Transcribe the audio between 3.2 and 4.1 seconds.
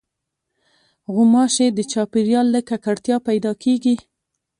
پیدا کېږي.